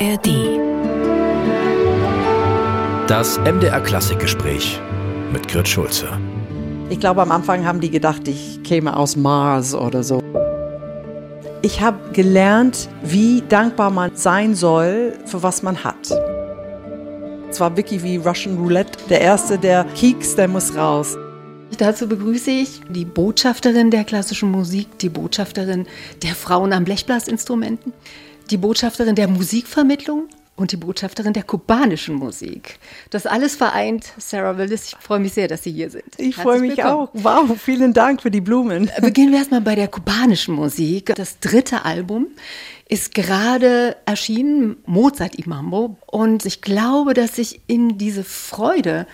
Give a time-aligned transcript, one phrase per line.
[0.00, 0.58] ARD.
[3.06, 4.80] Das MDR Klassikgespräch
[5.32, 6.08] mit Grit Schulze.
[6.90, 10.20] Ich glaube, am Anfang haben die gedacht, ich käme aus Mars oder so.
[11.62, 16.10] Ich habe gelernt, wie dankbar man sein soll, für was man hat.
[17.50, 18.98] Es war wirklich wie Russian Roulette.
[19.08, 21.16] Der Erste, der kieks, der muss raus.
[21.78, 25.86] Dazu begrüße ich die Botschafterin der klassischen Musik, die Botschafterin
[26.22, 27.92] der Frauen am Blechblasinstrumenten,
[28.50, 32.78] die Botschafterin der Musikvermittlung und die Botschafterin der kubanischen Musik.
[33.10, 34.88] Das alles vereint Sarah Willis.
[34.88, 36.04] Ich freue mich sehr, dass Sie hier sind.
[36.16, 37.08] Ich freue mich willkommen.
[37.08, 37.48] auch.
[37.48, 38.90] Wow, vielen Dank für die Blumen.
[39.00, 41.12] Beginnen wir erstmal bei der kubanischen Musik.
[41.16, 42.28] Das dritte Album
[42.94, 45.96] ist gerade erschienen, Mozart Imambo.
[46.06, 49.08] Und ich glaube, dass sich in diese Freude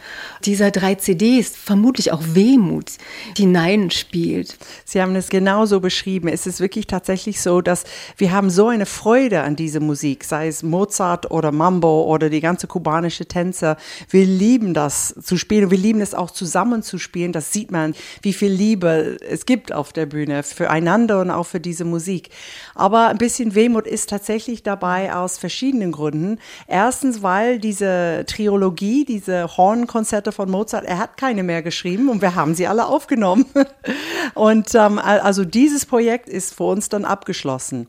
[0.44, 2.90] dieser drei CDs vermutlich auch Wehmut
[3.34, 4.58] hineinspielt.
[4.84, 6.28] Sie haben es genauso beschrieben.
[6.28, 7.84] Es ist wirklich tatsächlich so, dass
[8.18, 12.42] wir haben so eine Freude an diese Musik, sei es Mozart oder Mambo oder die
[12.42, 13.78] ganze kubanische Tänzer.
[14.10, 15.70] Wir lieben das zu spielen.
[15.70, 17.32] Wir lieben es auch zusammen zu spielen.
[17.32, 21.60] Das sieht man, wie viel Liebe es gibt auf der Bühne füreinander und auch für
[21.60, 22.28] diese Musik.
[22.74, 26.38] Aber ein bisschen Wehmut ist tatsächlich dabei aus verschiedenen Gründen.
[26.66, 32.34] Erstens, weil diese Trilogie, diese Hornkonzerte von Mozart, er hat keine mehr geschrieben und wir
[32.34, 33.46] haben sie alle aufgenommen.
[34.34, 37.88] Und ähm, also dieses Projekt ist für uns dann abgeschlossen.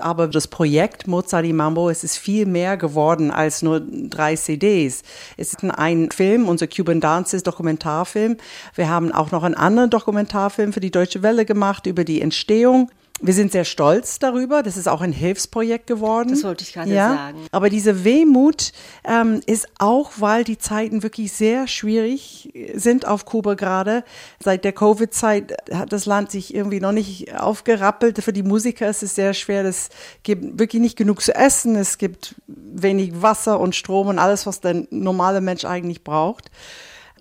[0.00, 5.02] Aber das Projekt Mozart di Mambo, es ist viel mehr geworden als nur drei CDs.
[5.36, 8.38] Es ist ein Film, unser Cuban Dances Dokumentarfilm.
[8.74, 12.90] Wir haben auch noch einen anderen Dokumentarfilm für die Deutsche Welle gemacht über die Entstehung
[13.22, 14.62] wir sind sehr stolz darüber.
[14.62, 16.30] Das ist auch ein Hilfsprojekt geworden.
[16.30, 17.08] Das wollte ich gerade ja.
[17.14, 17.46] sagen.
[17.52, 18.72] Aber diese Wehmut
[19.04, 24.02] ähm, ist auch, weil die Zeiten wirklich sehr schwierig sind auf Kuba gerade.
[24.42, 28.22] Seit der Covid-Zeit hat das Land sich irgendwie noch nicht aufgerappelt.
[28.22, 29.64] Für die Musiker ist es sehr schwer.
[29.64, 29.90] Es
[30.24, 31.76] gibt wirklich nicht genug zu essen.
[31.76, 36.50] Es gibt wenig Wasser und Strom und alles, was der normale Mensch eigentlich braucht.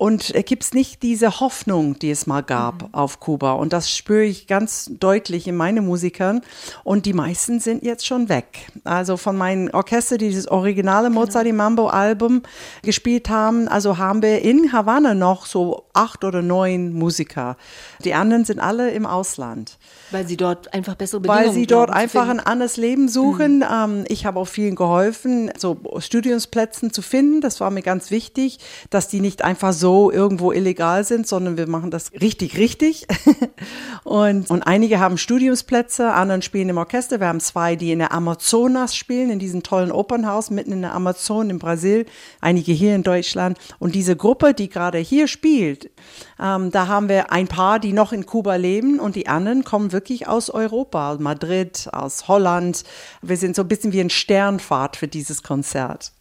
[0.02, 2.94] Und gibt es nicht diese Hoffnung, die es mal gab mhm.
[2.94, 3.52] auf Kuba.
[3.52, 6.42] Und das spüre ich ganz deutlich in meinen Musikern.
[6.84, 8.66] Und die meisten sind jetzt schon weg.
[8.84, 11.20] Also von meinen Orchester, die dieses originale genau.
[11.20, 12.42] Mozart di Mambo Album
[12.82, 17.56] gespielt haben, also haben wir in Havanna noch so acht oder neun Musiker.
[18.04, 19.78] Die anderen sind alle im Ausland.
[20.10, 23.58] Weil sie dort einfach bessere Bedingungen Weil sie dort einfach ein anderes Leben suchen.
[23.58, 23.66] Mhm.
[23.72, 27.40] Ähm, ich habe auch vielen geholfen, so Studiumsplätzen zu finden.
[27.40, 28.58] Das war mir ganz wichtig,
[28.90, 33.08] dass die nicht einfach so irgendwo illegal sind, sondern wir machen das richtig, richtig.
[34.04, 37.20] und, und einige haben Studiumsplätze, anderen spielen im Orchester.
[37.20, 40.94] Wir haben zwei, die in der Amazonas spielen, in diesem tollen Opernhaus mitten in der
[40.94, 42.06] Amazon in Brasil,
[42.40, 43.58] einige hier in Deutschland.
[43.80, 45.92] Und diese Gruppe, die gerade hier spielt,
[46.40, 49.92] ähm, da haben wir ein paar, die noch in Kuba leben und die anderen kommen
[49.92, 52.84] wirklich aus Europa, Madrid, aus Holland.
[53.22, 56.14] Wir sind so ein bisschen wie ein Sternfahrt für dieses Konzert.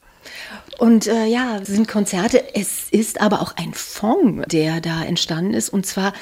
[0.78, 2.54] Und äh, ja, sind Konzerte.
[2.54, 5.68] Es ist aber auch ein Fonds, der da entstanden ist.
[5.68, 6.14] Und zwar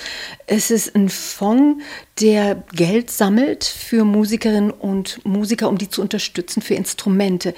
[0.46, 1.84] es ist ein Fonds,
[2.20, 7.54] der Geld sammelt für Musikerinnen und Musiker, um die zu unterstützen für Instrumente.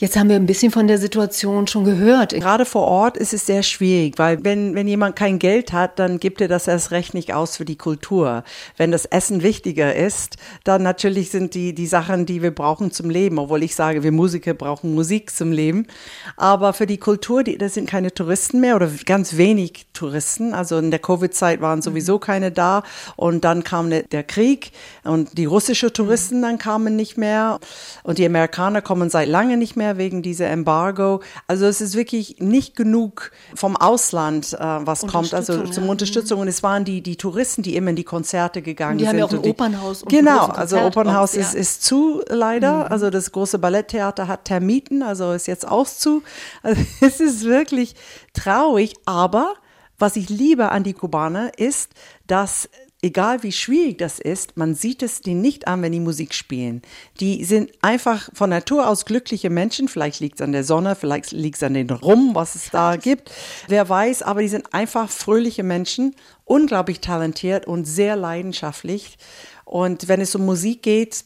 [0.00, 2.32] Jetzt haben wir ein bisschen von der Situation schon gehört.
[2.32, 6.20] Gerade vor Ort ist es sehr schwierig, weil wenn, wenn jemand kein Geld hat, dann
[6.20, 8.44] gibt er das erst recht nicht aus für die Kultur.
[8.76, 13.10] Wenn das Essen wichtiger ist, dann natürlich sind die, die Sachen, die wir brauchen zum
[13.10, 15.88] Leben, obwohl ich sage, wir Musiker brauchen Musik zum Leben.
[16.36, 20.54] Aber für die Kultur, die, das sind keine Touristen mehr oder ganz wenig Touristen.
[20.54, 22.20] Also in der Covid-Zeit waren sowieso mhm.
[22.20, 22.82] keine da
[23.16, 24.70] und dann kam der, der Krieg
[25.04, 27.58] und die russischen Touristen dann kamen nicht mehr
[28.04, 31.20] und die Amerikaner kommen seit lange nicht mehr wegen dieser Embargo.
[31.48, 35.90] Also es ist wirklich nicht genug vom Ausland, äh, was kommt, also zum ja.
[35.90, 36.40] Unterstützung.
[36.40, 39.16] Und es waren die, die Touristen, die immer in die Konzerte gegangen die sind.
[39.16, 40.02] Die haben ja auch ein Opernhaus.
[40.04, 41.60] Und genau, also Opernhaus ist, ja.
[41.60, 42.84] ist zu leider.
[42.84, 42.92] Mhm.
[42.92, 46.22] Also das große Balletttheater hat Termiten, also ist jetzt auch zu.
[46.62, 47.94] Also es ist wirklich
[48.32, 49.54] traurig, aber
[49.98, 51.92] was ich liebe an die Kubaner ist,
[52.26, 52.68] dass
[53.02, 56.82] egal wie schwierig das ist, man sieht es denen nicht an, wenn die Musik spielen.
[57.20, 59.88] Die sind einfach von Natur aus glückliche Menschen.
[59.88, 62.96] Vielleicht liegt es an der Sonne, vielleicht liegt es an den Rum, was es da
[62.96, 63.30] gibt.
[63.68, 69.16] Wer weiß, aber die sind einfach fröhliche Menschen, unglaublich talentiert und sehr leidenschaftlich.
[69.64, 71.24] Und wenn es um Musik geht,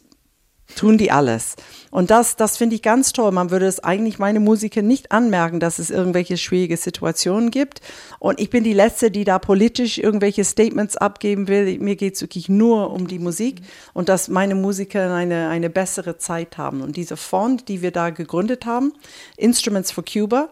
[0.74, 1.56] tun die alles.
[1.90, 3.32] Und das, das finde ich ganz toll.
[3.32, 7.80] Man würde es eigentlich meine Musiker nicht anmerken, dass es irgendwelche schwierige Situationen gibt.
[8.18, 11.78] Und ich bin die Letzte, die da politisch irgendwelche Statements abgeben will.
[11.78, 13.60] Mir geht es wirklich nur um die Musik
[13.92, 16.80] und dass meine Musiker eine, eine bessere Zeit haben.
[16.80, 18.92] Und diese Fond, die wir da gegründet haben,
[19.36, 20.48] Instruments for Cuba,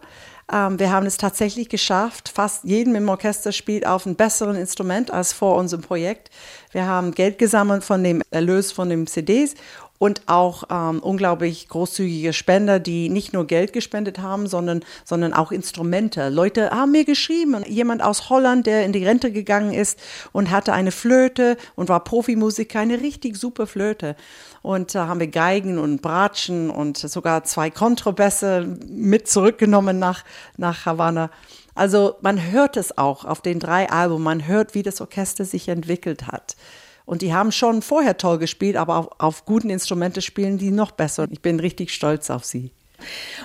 [0.51, 5.11] ähm, wir haben es tatsächlich geschafft, fast jedem im Orchester spielt auf einem besseren Instrument
[5.11, 6.29] als vor unserem Projekt.
[6.71, 9.55] Wir haben Geld gesammelt von dem Erlös von den CDs
[10.01, 15.51] und auch ähm, unglaublich großzügige Spender, die nicht nur Geld gespendet haben, sondern, sondern auch
[15.51, 16.29] Instrumente.
[16.29, 19.99] Leute haben mir geschrieben, jemand aus Holland, der in die Rente gegangen ist
[20.31, 24.15] und hatte eine Flöte und war Profimusiker, eine richtig super Flöte.
[24.63, 30.23] Und da haben wir Geigen und Bratschen und sogar zwei Kontrabässe mit zurückgenommen nach,
[30.57, 31.29] nach Havanna.
[31.75, 35.69] Also man hört es auch auf den drei Alben, man hört, wie das Orchester sich
[35.69, 36.55] entwickelt hat.
[37.05, 40.91] Und die haben schon vorher toll gespielt, aber auf, auf guten Instrumente spielen die noch
[40.91, 41.27] besser.
[41.31, 42.71] Ich bin richtig stolz auf sie.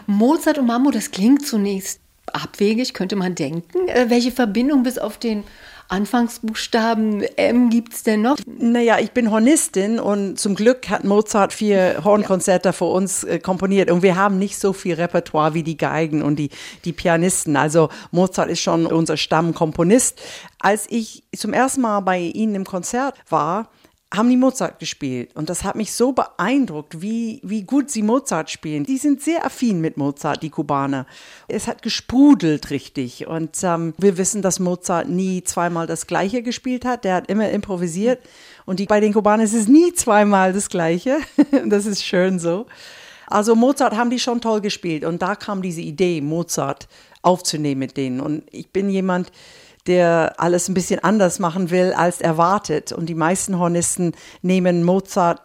[0.06, 2.00] Mozart und Mambo, das klingt zunächst
[2.32, 3.88] abwegig, könnte man denken.
[3.88, 5.44] Äh, welche Verbindung bis auf den
[5.88, 8.36] Anfangsbuchstaben M gibt es denn noch?
[8.46, 12.72] Naja, ich bin Hornistin und zum Glück hat Mozart vier Hornkonzerte ja.
[12.72, 16.36] für uns äh, komponiert und wir haben nicht so viel Repertoire wie die Geigen und
[16.36, 16.50] die,
[16.84, 17.56] die Pianisten.
[17.56, 20.20] Also Mozart ist schon unser Stammkomponist.
[20.58, 23.70] Als ich zum ersten Mal bei Ihnen im Konzert war,
[24.14, 25.34] haben die Mozart gespielt.
[25.34, 28.84] Und das hat mich so beeindruckt, wie, wie gut sie Mozart spielen.
[28.84, 31.06] Die sind sehr affin mit Mozart, die Kubaner.
[31.48, 33.26] Es hat gesprudelt richtig.
[33.26, 37.04] Und ähm, wir wissen, dass Mozart nie zweimal das Gleiche gespielt hat.
[37.04, 38.20] Der hat immer improvisiert.
[38.64, 41.18] Und die, bei den Kubanern ist es nie zweimal das Gleiche.
[41.66, 42.66] das ist schön so.
[43.26, 45.04] Also Mozart haben die schon toll gespielt.
[45.04, 46.86] Und da kam diese Idee, Mozart
[47.22, 48.20] aufzunehmen mit denen.
[48.20, 49.32] Und ich bin jemand,
[49.86, 52.92] der alles ein bisschen anders machen will als erwartet.
[52.92, 54.12] Und die meisten Hornisten
[54.42, 55.40] nehmen Mozart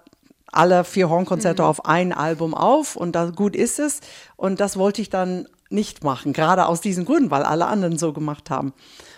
[0.52, 1.68] alle vier Hornkonzerte mhm.
[1.68, 4.02] auf ein Album auf und da gut ist es.
[4.36, 8.12] Und das wollte ich dann nicht machen, gerade aus diesen Gründen, weil alle anderen so
[8.12, 8.74] gemacht haben.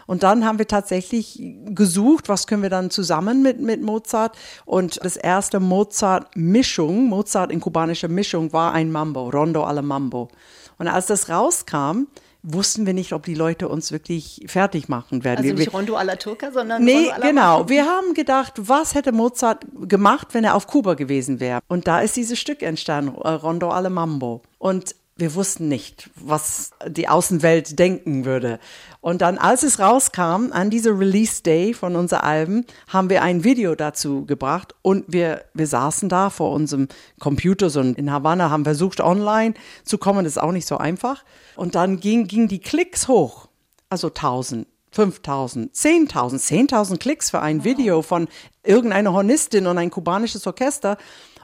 [0.06, 4.38] Und dann haben wir tatsächlich gesucht, was können wir dann zusammen mit, mit Mozart.
[4.66, 10.28] Und das erste Mozart-Mischung, Mozart in kubanischer Mischung, war ein Mambo, Rondo alle Mambo.
[10.78, 12.08] Und als das rauskam,
[12.44, 15.44] wussten wir nicht, ob die Leute uns wirklich fertig machen werden.
[15.44, 17.60] Also nicht Rondo alla Turca, sondern Nee, genau.
[17.60, 17.70] Mambo.
[17.70, 21.62] Wir haben gedacht, was hätte Mozart gemacht, wenn er auf Kuba gewesen wäre?
[21.68, 24.42] Und da ist dieses Stück entstanden, äh, Rondo alle Mambo.
[24.60, 28.60] Und wir wussten nicht, was die Außenwelt denken würde.
[29.00, 33.44] Und dann, als es rauskam, an dieser Release Day von unser Alben, haben wir ein
[33.44, 36.88] Video dazu gebracht und wir, wir saßen da vor unserem
[37.20, 41.24] Computer, so in Havanna, haben versucht, online zu kommen, das ist auch nicht so einfach.
[41.56, 43.50] Und dann ging, ging die Klicks hoch,
[43.90, 44.68] also 1000.
[44.94, 48.28] 5000, 10.000, 10.000 Klicks für ein Video von
[48.64, 50.98] irgendeiner Hornistin und ein kubanisches Orchester.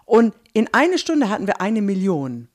[0.05, 2.47] Und in einer Stunde hatten wir eine Million.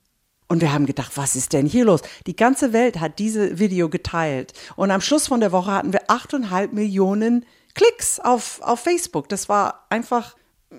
[0.49, 2.03] Und wir haben gedacht, was ist denn hier los?
[2.27, 4.53] Die ganze Welt hat diese Video geteilt.
[4.77, 9.29] Und am Schluss von der Woche hatten wir 8,5 Millionen Klicks auf, auf Facebook.
[9.29, 10.37] Das war einfach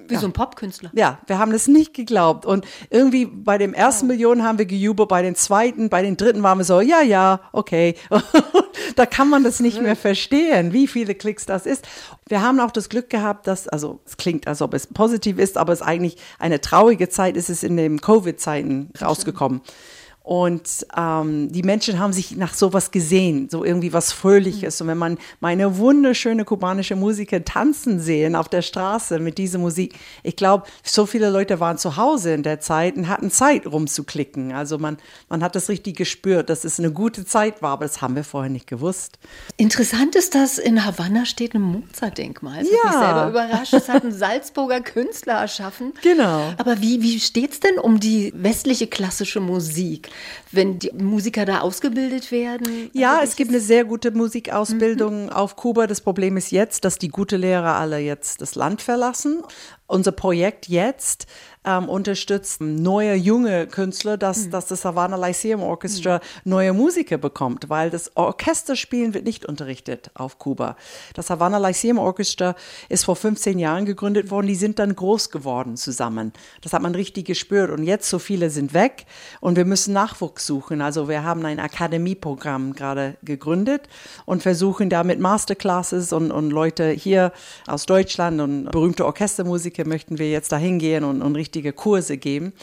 [0.08, 0.20] wie ja.
[0.20, 0.92] so ein Popkünstler.
[0.94, 2.46] Ja, wir haben das nicht geglaubt.
[2.46, 4.08] Und irgendwie bei dem ersten oh.
[4.10, 7.42] Millionen haben wir gejubelt, bei den zweiten, bei den dritten waren wir so, ja, ja,
[7.52, 7.96] okay.
[8.96, 11.88] da kann man das nicht mehr verstehen, wie viele Klicks das ist.
[12.28, 15.58] Wir haben auch das Glück gehabt, dass, also es klingt, als ob es positiv ist,
[15.58, 19.62] aber es eigentlich eine traurige Zeit ist, es in den Covid-Zeiten rausgekommen.
[19.64, 19.78] Stimmt.
[20.26, 24.82] Und ähm, die Menschen haben sich nach sowas gesehen, so irgendwie was Fröhliches.
[24.82, 29.94] Und wenn man meine wunderschöne kubanische Musiker tanzen sehen auf der Straße mit dieser Musik,
[30.24, 34.52] ich glaube, so viele Leute waren zu Hause in der Zeit und hatten Zeit rumzuklicken.
[34.52, 34.98] Also man,
[35.30, 38.24] man hat das richtig gespürt, dass es eine gute Zeit war, aber das haben wir
[38.24, 39.20] vorher nicht gewusst.
[39.58, 42.64] Interessant ist, dass in Havanna steht ein Mozart-Denkmal.
[42.64, 42.78] Das ja.
[42.78, 43.74] hat mich selber überrascht.
[43.74, 45.94] Das hat ein Salzburger Künstler erschaffen.
[46.02, 46.52] Genau.
[46.58, 50.10] Aber wie, wie steht es denn um die westliche klassische Musik?
[50.52, 52.90] Wenn die Musiker da ausgebildet werden?
[52.94, 55.30] Ja, also es gibt eine sehr gute Musikausbildung mhm.
[55.30, 55.88] auf Kuba.
[55.88, 59.44] Das Problem ist jetzt, dass die gute Lehrer alle jetzt das Land verlassen.
[59.88, 61.28] Unser Projekt jetzt
[61.66, 64.52] ähm, unterstützt neue junge Künstler, dass, mhm.
[64.52, 66.22] dass das Havana Lyceum Orchestra mhm.
[66.52, 70.76] neue Musiker bekommt, weil das Orchesterspielen wird nicht unterrichtet auf Kuba.
[71.14, 72.56] Das Havana Lyceum Orchestra
[72.90, 76.32] ist vor 15 Jahren gegründet worden, die sind dann groß geworden zusammen.
[76.62, 79.06] Das hat man richtig gespürt und jetzt so viele sind weg
[79.42, 80.82] und wir müssen Nachwuchs suchen.
[80.82, 83.84] Also wir haben ein Akademieprogramm gerade gegründet
[84.26, 87.32] und versuchen da mit Masterclasses und, und Leute hier
[87.68, 92.18] aus Deutschland und berühmte Orchestermusiker möchten wir jetzt dahin gehen und, und richtig richtige Kurse
[92.18, 92.54] geben.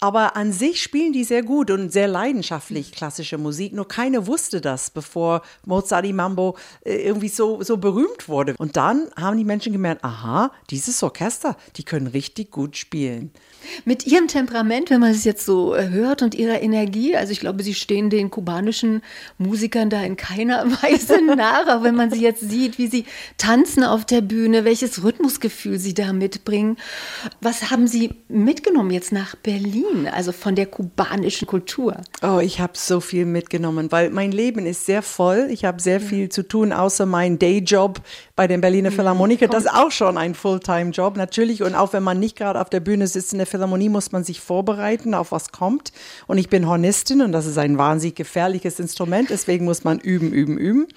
[0.00, 3.72] Aber an sich spielen die sehr gut und sehr leidenschaftlich klassische Musik.
[3.72, 8.54] Nur keiner wusste das, bevor Mozart die Mambo äh, irgendwie so, so berühmt wurde.
[8.58, 13.30] Und dann haben die Menschen gemerkt, aha, dieses Orchester, die können richtig gut spielen.
[13.84, 17.40] Mit Ihrem Temperament, wenn man es jetzt so äh, hört und Ihrer Energie, also ich
[17.40, 19.02] glaube, Sie stehen den kubanischen
[19.38, 23.04] Musikern da in keiner Weise nach, auch wenn man sie jetzt sieht, wie sie
[23.38, 26.76] tanzen auf der Bühne, welches Rhythmusgefühl Sie da mitbringen.
[27.40, 30.08] Was haben Sie mitgenommen jetzt nach Berlin?
[30.12, 31.96] Also von der kubanischen Kultur?
[32.22, 35.48] Oh, ich habe so viel mitgenommen, weil mein Leben ist sehr voll.
[35.50, 38.00] Ich habe sehr viel zu tun, außer mein Dayjob
[38.36, 38.94] bei den Berliner mhm.
[38.94, 39.48] Philharmoniker.
[39.48, 41.62] Das ist auch schon ein Fulltime-Job, natürlich.
[41.62, 44.24] Und auch wenn man nicht gerade auf der Bühne sitzt in der Philharmonie, muss man
[44.24, 45.92] sich vorbereiten auf was kommt.
[46.26, 49.30] Und ich bin Hornistin und das ist ein wahnsinnig gefährliches Instrument.
[49.30, 50.88] Deswegen muss man üben, üben, üben.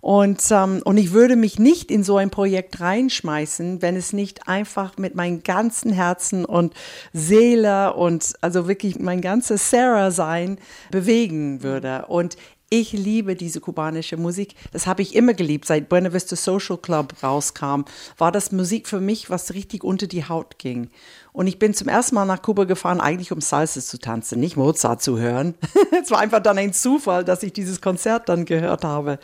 [0.00, 4.48] Und, ähm, und ich würde mich nicht in so ein Projekt reinschmeißen, wenn es nicht
[4.48, 6.74] einfach mit meinem ganzen Herzen und
[7.12, 10.58] Seele und also wirklich mein ganzes Sarah-Sein
[10.90, 12.06] bewegen würde.
[12.08, 12.36] Und
[12.72, 14.54] ich liebe diese kubanische Musik.
[14.72, 15.66] Das habe ich immer geliebt.
[15.66, 17.82] Seit Buena Vista Social Club rauskam,
[18.16, 20.88] war das Musik für mich, was richtig unter die Haut ging.
[21.32, 24.56] Und ich bin zum ersten Mal nach Kuba gefahren, eigentlich um Salsa zu tanzen, nicht
[24.56, 25.56] Mozart zu hören.
[26.00, 29.18] es war einfach dann ein Zufall, dass ich dieses Konzert dann gehört habe.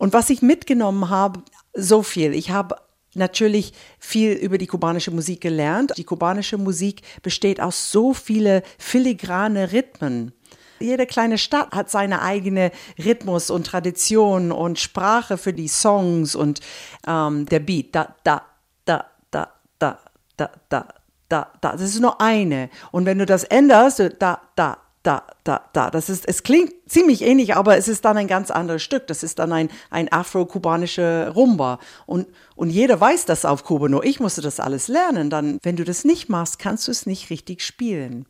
[0.00, 1.42] Und was ich mitgenommen habe,
[1.74, 2.32] so viel.
[2.32, 2.76] Ich habe
[3.14, 5.92] natürlich viel über die kubanische Musik gelernt.
[5.98, 10.32] Die kubanische Musik besteht aus so viele filigrane Rhythmen.
[10.80, 16.60] Jede kleine Stadt hat seine eigene Rhythmus und Tradition und Sprache für die Songs und
[17.06, 17.94] ähm, der Beat.
[17.94, 18.46] Da, da,
[18.86, 19.98] da, da, da,
[20.38, 20.88] da, da,
[21.28, 21.72] da, da.
[21.72, 22.70] Das ist nur eine.
[22.90, 25.90] Und wenn du das änderst, da, da, da, da, da.
[25.90, 29.06] Das ist, es klingt ziemlich ähnlich, aber es ist dann ein ganz anderes Stück.
[29.06, 31.78] Das ist dann ein, ein afro-kubanischer Rumba.
[32.06, 35.30] Und, und jeder weiß das auf Kuba, nur ich musste das alles lernen.
[35.30, 38.26] Dann, wenn du das nicht machst, kannst du es nicht richtig spielen.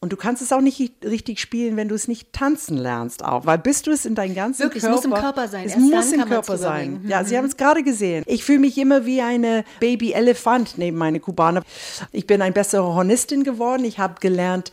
[0.00, 3.46] Und du kannst es auch nicht richtig spielen, wenn du es nicht tanzen lernst auch,
[3.46, 4.96] weil bist du es in deinem ganzen Wirklich, Körper.
[4.96, 5.66] es muss im Körper sein.
[5.66, 7.04] Es Erst muss im Körper sein.
[7.08, 8.22] Ja, Sie haben es gerade gesehen.
[8.28, 11.64] Ich fühle mich immer wie eine Baby-Elefant neben meine Kubaner.
[12.12, 13.84] Ich bin ein bessere Hornistin geworden.
[13.84, 14.70] Ich habe gelernt,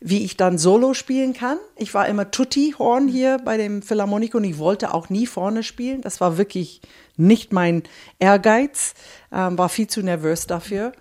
[0.00, 1.58] wie ich dann Solo spielen kann.
[1.76, 6.02] Ich war immer Tutti-Horn hier bei dem Philharmonic und ich wollte auch nie vorne spielen.
[6.02, 6.80] Das war wirklich
[7.16, 7.82] nicht mein
[8.18, 8.94] Ehrgeiz,
[9.32, 10.92] ähm, war viel zu nervös dafür.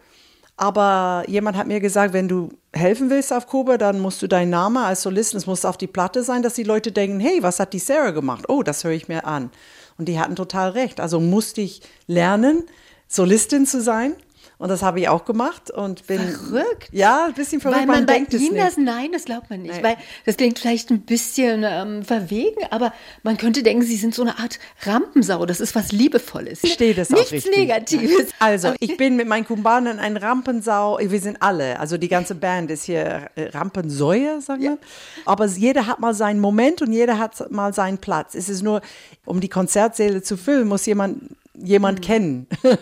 [0.58, 4.52] Aber jemand hat mir gesagt, wenn du helfen willst auf Kuba, dann musst du deinen
[4.52, 7.60] Namen als Solisten, es muss auf die Platte sein, dass die Leute denken, hey, was
[7.60, 8.46] hat die Sarah gemacht?
[8.48, 9.52] Oh, das höre ich mir an.
[9.98, 11.02] Und die hatten total recht.
[11.02, 12.64] Also musste ich lernen,
[13.08, 14.16] Solistin zu sein.
[14.58, 16.20] Und das habe ich auch gemacht und bin.
[16.20, 16.90] Verrückt.
[16.92, 17.82] Ja, ein bisschen verrückt.
[17.82, 18.58] Weil man, man denkt es nicht.
[18.58, 19.74] Das, nein, das glaubt man nicht.
[19.76, 19.84] Nein.
[19.84, 22.94] Weil das klingt vielleicht ein bisschen ähm, verwegen, aber
[23.24, 25.46] man könnte denken, sie sind so eine Art Rampensau.
[25.46, 26.64] Das ist was Liebevolles.
[26.64, 27.56] Ich stehe das Nichts auch richtig.
[27.56, 28.28] Negatives.
[28.40, 31.00] Also, ich bin mit meinen Kumpanen ein Rampensau.
[31.02, 31.80] Wir sind alle.
[31.80, 34.72] Also, die ganze Band ist hier äh, Rampensäue, sagen wir.
[34.72, 34.78] Ja.
[35.26, 38.36] Aber jeder hat mal seinen Moment und jeder hat mal seinen Platz.
[38.36, 38.82] Es ist nur,
[39.26, 42.04] um die Konzertsäle zu füllen, muss jemand jemand mhm.
[42.04, 42.48] kennen.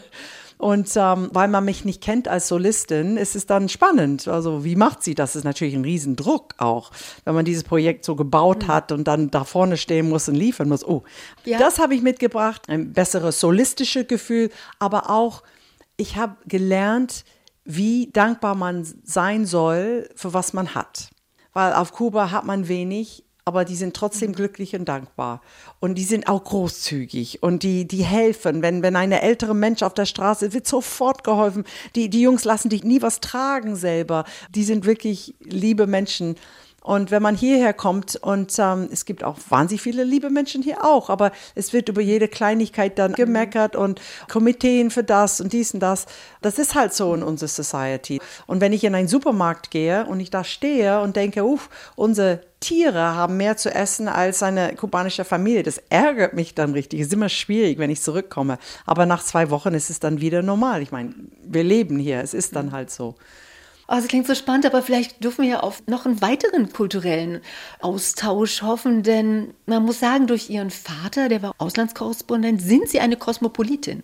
[0.64, 4.30] Und ähm, weil man mich nicht kennt als Solistin, ist es dann spannend.
[4.30, 5.34] Also wie macht sie das?
[5.34, 6.92] Das ist natürlich ein Riesendruck auch,
[7.26, 8.68] wenn man dieses Projekt so gebaut mhm.
[8.70, 10.88] hat und dann da vorne stehen muss und liefern muss.
[10.88, 11.04] Oh,
[11.44, 11.58] ja.
[11.58, 12.62] das habe ich mitgebracht.
[12.70, 15.44] Ein besseres solistisches Gefühl, aber auch,
[15.98, 17.26] ich habe gelernt,
[17.66, 21.10] wie dankbar man sein soll für was man hat.
[21.52, 24.36] Weil auf Kuba hat man wenig, aber die sind trotzdem mhm.
[24.36, 25.42] glücklich und dankbar.
[25.80, 28.62] Und die sind auch großzügig und die, die helfen.
[28.62, 31.66] Wenn, wenn eine ältere Mensch auf der Straße wird sofort geholfen.
[31.96, 34.26] Die, die Jungs lassen dich nie was tragen selber.
[34.56, 36.36] Die sind wirklich liebe Menschen.
[36.84, 40.84] Und wenn man hierher kommt, und ähm, es gibt auch wahnsinnig viele liebe Menschen hier
[40.84, 45.74] auch, aber es wird über jede Kleinigkeit dann gemeckert und Komiteen für das und dies
[45.74, 46.06] und das.
[46.42, 48.20] Das ist halt so in unserer Society.
[48.48, 52.42] Und wenn ich in einen Supermarkt gehe und ich da stehe und denke, uff, unsere
[52.60, 55.64] Tiere haben mehr zu essen als eine kubanische Familie.
[55.64, 57.02] Das ärgert mich dann richtig.
[57.02, 58.58] Es ist immer schwierig, wenn ich zurückkomme.
[58.86, 60.82] Aber nach zwei Wochen ist es dann wieder normal.
[60.82, 61.14] Ich meine,
[61.44, 62.22] wir leben hier.
[62.22, 63.16] Es ist dann halt so.
[63.86, 67.42] Oh, das klingt so spannend, aber vielleicht dürfen wir ja auf noch einen weiteren kulturellen
[67.82, 73.18] Austausch hoffen, denn man muss sagen, durch Ihren Vater, der war Auslandskorrespondent, sind Sie eine
[73.18, 74.04] Kosmopolitin.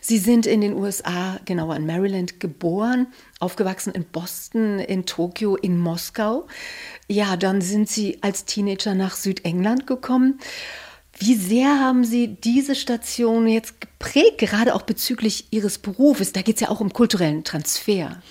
[0.00, 3.08] Sie sind in den USA, genauer in Maryland, geboren,
[3.38, 6.46] aufgewachsen in Boston, in Tokio, in Moskau.
[7.06, 10.40] Ja, dann sind Sie als Teenager nach Südengland gekommen.
[11.18, 16.32] Wie sehr haben Sie diese Station jetzt geprägt, gerade auch bezüglich Ihres Berufes?
[16.32, 18.22] Da geht es ja auch um kulturellen Transfer.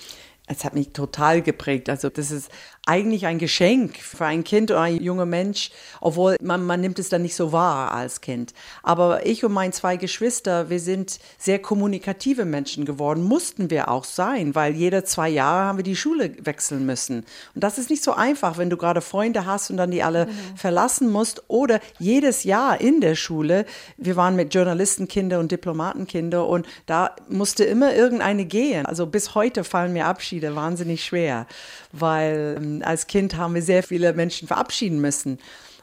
[0.48, 1.88] Es hat mich total geprägt.
[1.88, 2.50] Also das ist
[2.88, 7.10] eigentlich ein Geschenk für ein Kind oder ein junger Mensch, obwohl man, man nimmt es
[7.10, 8.54] dann nicht so wahr als Kind.
[8.82, 14.04] Aber ich und meine zwei Geschwister, wir sind sehr kommunikative Menschen geworden, mussten wir auch
[14.04, 17.26] sein, weil jede zwei Jahre haben wir die Schule wechseln müssen.
[17.54, 20.24] Und das ist nicht so einfach, wenn du gerade Freunde hast und dann die alle
[20.26, 20.38] genau.
[20.56, 23.66] verlassen musst oder jedes Jahr in der Schule.
[23.98, 28.86] Wir waren mit Journalistenkinder und Diplomatenkinder und da musste immer irgendeine gehen.
[28.86, 31.46] Also bis heute fallen mir Abschiede wahnsinnig schwer,
[31.92, 35.38] weil ähm, als Kind haben wir sehr viele Menschen verabschieden müssen.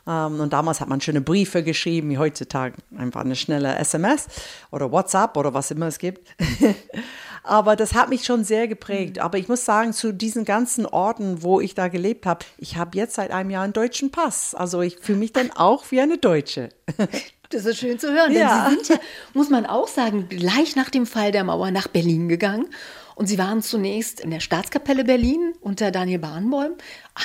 [0.07, 4.27] Ähm, und damals hat man schöne Briefe geschrieben, wie heutzutage einfach eine schnelle SMS
[4.71, 6.29] oder WhatsApp oder was immer es gibt.
[7.43, 9.19] Aber das hat mich schon sehr geprägt.
[9.19, 12.97] Aber ich muss sagen, zu diesen ganzen Orten, wo ich da gelebt habe, ich habe
[12.97, 14.55] jetzt seit einem Jahr einen deutschen Pass.
[14.55, 16.69] Also ich fühle mich dann auch wie eine Deutsche.
[17.51, 18.33] Das ist schön zu hören.
[18.33, 18.67] Ja.
[18.67, 21.87] Denn Sie sind ja, muss man auch sagen, gleich nach dem Fall der Mauer nach
[21.87, 22.65] Berlin gegangen
[23.15, 26.73] und sie waren zunächst in der Staatskapelle Berlin unter Daniel Barenboim,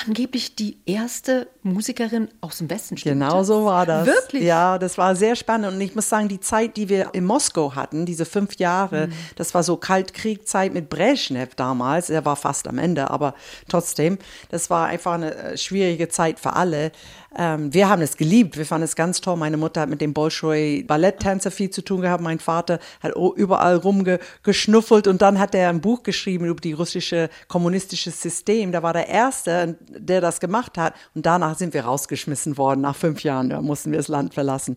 [0.05, 2.95] angeblich die erste Musikerin aus dem Westen.
[2.95, 4.07] Genau so war das.
[4.07, 4.43] Wirklich?
[4.43, 5.73] Ja, das war sehr spannend.
[5.73, 9.13] Und ich muss sagen, die Zeit, die wir in Moskau hatten, diese fünf Jahre, mhm.
[9.35, 12.09] das war so Kaltkriegzeit mit Brezhnev damals.
[12.09, 13.35] Er war fast am Ende, aber
[13.67, 14.17] trotzdem,
[14.49, 16.93] das war einfach eine äh, schwierige Zeit für alle.
[17.37, 19.37] Ähm, wir haben es geliebt, wir fanden es ganz toll.
[19.37, 22.21] Meine Mutter hat mit dem Bolschoi Balletttänzer viel zu tun gehabt.
[22.21, 27.29] Mein Vater hat überall rumgeschnuffelt und dann hat er ein Buch geschrieben über die russische
[27.47, 28.73] kommunistische System.
[28.73, 32.81] Da war der Erste, der das gemacht hat und danach sind wir rausgeschmissen worden.
[32.81, 34.75] Nach fünf Jahren da mussten wir das Land verlassen.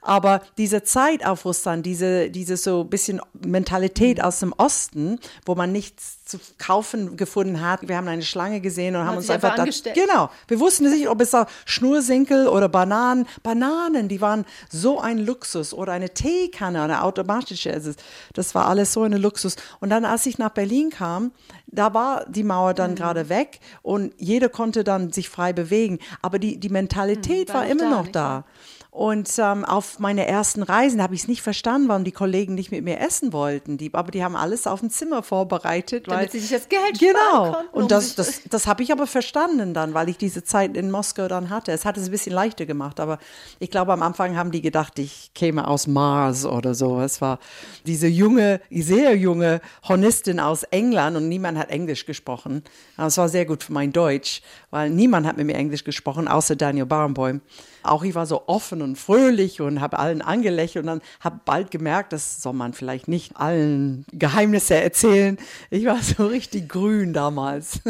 [0.00, 5.70] Aber diese Zeit auf Russland, diese, diese so bisschen Mentalität aus dem Osten, wo man
[5.70, 7.88] nichts zu kaufen gefunden hat.
[7.88, 11.20] Wir haben eine Schlange gesehen und haben uns einfach, da, genau, wir wussten nicht, ob
[11.20, 17.02] es da Schnursenkel oder Bananen, Bananen, die waren so ein Luxus oder eine Teekanne, eine
[17.02, 17.92] automatische, also
[18.34, 19.56] das war alles so ein Luxus.
[19.80, 21.32] Und dann, als ich nach Berlin kam,
[21.66, 22.96] da war die Mauer dann mhm.
[22.96, 27.62] gerade weg und jeder konnte dann sich frei bewegen, aber die, die Mentalität mhm, war,
[27.62, 28.44] war immer noch da.
[28.92, 32.72] Und ähm, auf meine ersten Reisen habe ich es nicht verstanden, warum die Kollegen nicht
[32.72, 33.78] mit mir essen wollten.
[33.78, 36.08] Die, aber die haben alles auf dem Zimmer vorbereitet.
[36.08, 37.52] Damit weil, sie sich das Geld Genau.
[37.52, 40.90] Konnten, und das, das, das habe ich aber verstanden dann, weil ich diese Zeit in
[40.90, 41.70] Moskau dann hatte.
[41.70, 42.98] Es hat es ein bisschen leichter gemacht.
[42.98, 43.20] Aber
[43.60, 47.00] ich glaube, am Anfang haben die gedacht, ich käme aus Mars oder so.
[47.00, 47.38] Es war
[47.86, 52.64] diese junge, sehr junge Hornistin aus England und niemand hat Englisch gesprochen.
[52.96, 56.26] Aber es war sehr gut für mein Deutsch, weil niemand hat mit mir Englisch gesprochen,
[56.26, 57.40] außer Daniel Barenboim.
[57.82, 61.70] Auch ich war so offen und fröhlich und habe allen angelächelt und dann habe bald
[61.70, 65.38] gemerkt, das soll man vielleicht nicht allen Geheimnisse erzählen.
[65.70, 67.80] Ich war so richtig grün damals.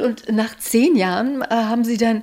[0.00, 2.22] Und nach zehn Jahren äh, haben Sie dann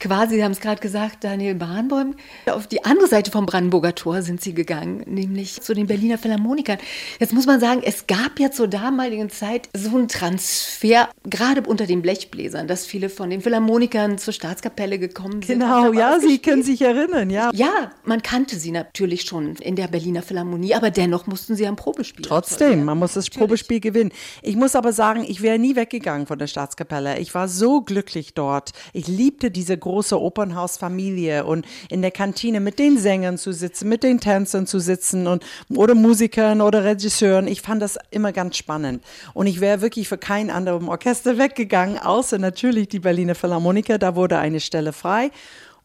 [0.00, 2.14] quasi, Sie haben es gerade gesagt, Daniel Bahnbäum,
[2.46, 6.78] auf die andere Seite vom Brandenburger Tor sind Sie gegangen, nämlich zu den Berliner Philharmonikern.
[7.20, 11.86] Jetzt muss man sagen, es gab ja zur damaligen Zeit so einen Transfer, gerade unter
[11.86, 15.60] den Blechbläsern, dass viele von den Philharmonikern zur Staatskapelle gekommen sind.
[15.60, 17.50] Genau, ja, Sie können sich erinnern, ja.
[17.52, 21.76] Ja, man kannte sie natürlich schon in der Berliner Philharmonie, aber dennoch mussten sie ein
[21.76, 22.24] Probespiel.
[22.24, 23.38] Trotzdem, man muss das natürlich.
[23.38, 24.12] Probespiel gewinnen.
[24.42, 27.18] Ich muss aber sagen, ich wäre nie weggegangen von der Staatskapelle.
[27.18, 28.70] Ich war so glücklich dort.
[28.94, 33.88] Ich liebte diese große große Opernhausfamilie und in der Kantine mit den Sängern zu sitzen,
[33.88, 37.48] mit den Tänzern zu sitzen und oder Musikern oder Regisseuren.
[37.48, 39.02] Ich fand das immer ganz spannend.
[39.34, 43.98] Und ich wäre wirklich für kein anderes Orchester weggegangen, außer natürlich die Berliner Philharmoniker.
[43.98, 45.30] Da wurde eine Stelle frei.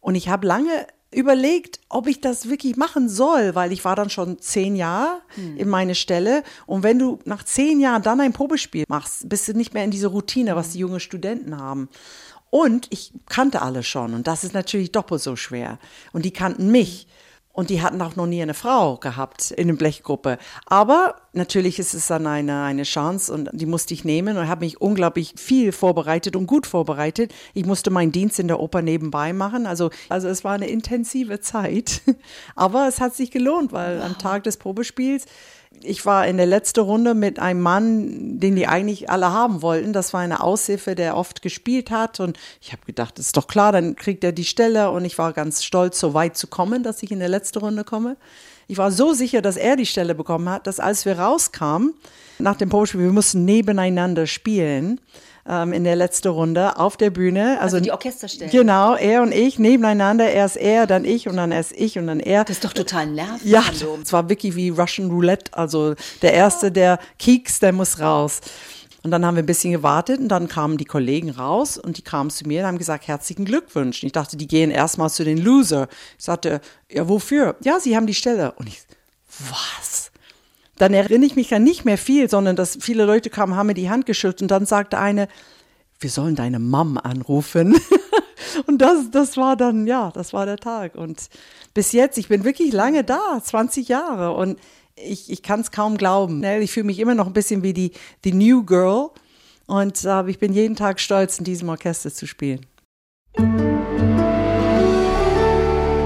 [0.01, 4.09] Und ich habe lange überlegt, ob ich das wirklich machen soll, weil ich war dann
[4.09, 5.57] schon zehn Jahre hm.
[5.57, 6.43] in meine Stelle.
[6.65, 9.91] Und wenn du nach zehn Jahren dann ein Probespiel machst, bist du nicht mehr in
[9.91, 11.89] dieser Routine, was die jungen Studenten haben.
[12.55, 15.77] Und ich kannte alle schon und das ist natürlich doppelt so schwer.
[16.13, 17.05] Und die kannten mich.
[17.51, 20.37] Und die hatten auch noch nie eine Frau gehabt in der Blechgruppe.
[20.65, 24.63] Aber natürlich ist es dann eine, eine Chance und die musste ich nehmen und habe
[24.63, 27.33] mich unglaublich viel vorbereitet und gut vorbereitet.
[27.53, 29.67] Ich musste meinen Dienst in der Oper nebenbei machen.
[29.67, 32.03] Also, also es war eine intensive Zeit.
[32.55, 34.05] Aber es hat sich gelohnt, weil wow.
[34.05, 35.25] am Tag des Probespiels
[35.81, 39.93] ich war in der letzten Runde mit einem Mann, den die eigentlich alle haben wollten.
[39.93, 42.19] Das war eine Aushilfe, der oft gespielt hat.
[42.19, 44.91] Und ich habe gedacht, ist doch klar, dann kriegt er die Stelle.
[44.91, 47.83] Und ich war ganz stolz, so weit zu kommen, dass ich in der letzten Runde
[47.83, 48.17] komme.
[48.67, 51.93] Ich war so sicher, dass er die Stelle bekommen hat, dass als wir rauskamen,
[52.39, 54.99] nach dem Probespiel, wir mussten nebeneinander spielen
[55.47, 57.59] ähm, in der letzten Runde auf der Bühne.
[57.61, 58.51] Also, also die Orchesterstellen.
[58.51, 60.29] Genau, er und ich nebeneinander.
[60.29, 62.43] Erst er, dann ich und dann erst ich und dann er.
[62.43, 63.49] Das ist doch total nervig.
[63.49, 63.63] Ja,
[64.01, 65.53] es war wirklich wie Russian Roulette.
[65.53, 68.41] Also der Erste, der kieks, der muss raus.
[69.03, 72.01] Und dann haben wir ein bisschen gewartet und dann kamen die Kollegen raus und die
[72.01, 74.01] kamen zu mir und haben gesagt, herzlichen Glückwunsch.
[74.01, 75.87] Und ich dachte, die gehen erstmal zu den Loser.
[76.17, 77.55] Ich sagte, ja, wofür?
[77.63, 78.53] Ja, sie haben die Stelle.
[78.53, 78.81] Und ich,
[79.51, 80.04] was?
[80.77, 83.73] Dann erinnere ich mich ja nicht mehr viel, sondern dass viele Leute kamen, haben mir
[83.73, 85.27] die Hand geschüttelt und dann sagte eine,
[85.99, 87.77] wir sollen deine Mom anrufen.
[88.67, 90.95] und das, das war dann, ja, das war der Tag.
[90.95, 91.29] Und
[91.73, 94.59] bis jetzt, ich bin wirklich lange da, 20 Jahre und
[94.95, 96.43] ich, ich kann es kaum glauben.
[96.61, 97.91] Ich fühle mich immer noch ein bisschen wie die,
[98.23, 99.09] die New Girl
[99.67, 102.65] und äh, ich bin jeden Tag stolz, in diesem Orchester zu spielen.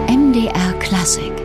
[0.07, 1.38] MDR Klassik